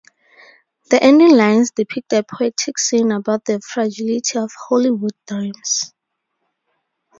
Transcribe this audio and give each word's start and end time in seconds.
The 0.89 0.97
ending 0.99 1.35
lines 1.37 1.69
depict 1.69 2.11
a 2.13 2.23
poetic 2.23 2.79
scene 2.79 3.11
about 3.11 3.45
the 3.45 3.59
fragility 3.59 4.39
of 4.39 4.49
Holy 4.67 4.89
Wood 4.89 5.11
dreams. 5.27 5.93